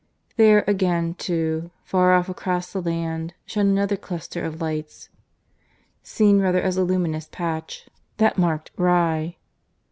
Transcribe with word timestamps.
There 0.35 0.63
again 0.67 1.13
too, 1.13 1.69
far 1.83 2.13
off 2.15 2.27
across 2.27 2.73
the 2.73 2.81
land, 2.81 3.35
shone 3.45 3.67
another 3.67 3.97
cluster 3.97 4.43
of 4.43 4.59
lights, 4.59 5.09
seen 6.01 6.39
rather 6.39 6.59
as 6.59 6.75
a 6.75 6.83
luminous 6.83 7.29
patch, 7.31 7.87
that 8.17 8.35
marked 8.35 8.71
Rye. 8.77 9.37